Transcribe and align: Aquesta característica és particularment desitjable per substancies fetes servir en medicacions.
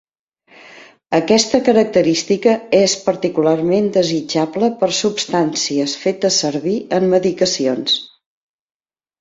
Aquesta 1.17 1.59
característica 1.67 2.55
és 2.79 2.95
particularment 3.09 3.89
desitjable 3.99 4.71
per 4.81 4.91
substancies 5.03 5.95
fetes 6.07 6.41
servir 6.47 6.77
en 7.01 7.07
medicacions. 7.17 8.01